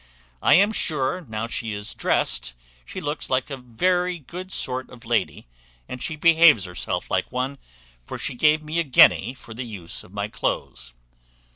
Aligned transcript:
"I 0.41 0.55
am 0.55 0.71
sure, 0.71 1.21
now 1.29 1.45
she 1.45 1.73
is 1.73 1.93
drest, 1.93 2.55
she 2.85 2.99
looks 2.99 3.29
like 3.29 3.51
a 3.51 3.57
very 3.57 4.17
good 4.17 4.51
sort 4.51 4.89
of 4.89 5.05
lady, 5.05 5.45
and 5.87 6.01
she 6.01 6.15
behaves 6.15 6.63
herself 6.63 7.11
like 7.11 7.31
one; 7.31 7.59
for 8.07 8.17
she 8.17 8.33
gave 8.33 8.63
me 8.63 8.79
a 8.79 8.83
guinea 8.83 9.35
for 9.35 9.53
the 9.53 9.61
use 9.63 10.03
of 10.03 10.11
my 10.11 10.27
cloaths." 10.27 10.93